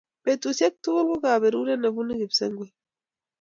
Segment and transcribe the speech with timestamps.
[0.25, 2.73] betusiek tugul ko kabaruret nebunu kipsenget